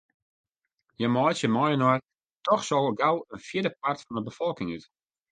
Hja 0.97 1.07
meitsje 1.15 1.47
mei-inoar 1.55 1.99
dochs 2.45 2.69
al 2.75 2.87
gau 2.99 3.15
in 3.33 3.43
fjirdepart 3.47 3.99
fan 4.05 4.17
'e 4.17 4.25
befolking 4.29 4.69
út. 4.75 4.83